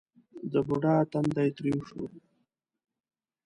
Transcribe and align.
د 0.51 0.53
بوډا 0.67 0.95
تندی 1.11 1.49
ترېو 1.57 1.79
شو: 1.87 2.01